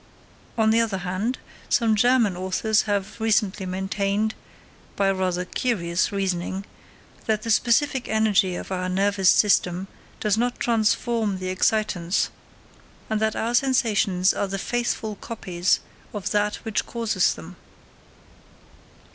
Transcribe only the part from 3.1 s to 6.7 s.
recently maintained, by rather curious reasoning,